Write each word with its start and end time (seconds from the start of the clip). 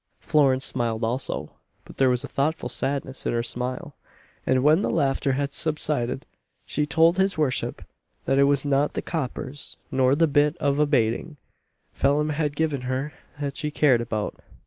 Florence 0.19 0.65
smiled 0.65 1.03
also; 1.03 1.51
but 1.85 1.97
there 1.97 2.09
was 2.09 2.23
a 2.23 2.27
thoughtful 2.27 2.69
sadness 2.69 3.23
in 3.27 3.33
her 3.33 3.43
smile; 3.43 3.95
and, 4.47 4.63
when 4.63 4.79
the 4.79 4.89
laughter 4.89 5.33
had 5.33 5.53
subsided, 5.53 6.25
she 6.65 6.87
told 6.87 7.17
his 7.19 7.37
worship, 7.37 7.83
that 8.25 8.39
it 8.39 8.45
was 8.45 8.65
not 8.65 8.93
the 8.95 9.03
"coppers," 9.03 9.77
nor 9.91 10.15
the 10.15 10.25
bit 10.25 10.57
of 10.57 10.79
a 10.79 10.87
"bating" 10.87 11.37
Phelim 11.93 12.29
had 12.29 12.55
given 12.55 12.81
her, 12.81 13.13
that 13.39 13.55
she 13.57 13.69
cared 13.69 14.01
about. 14.01 14.39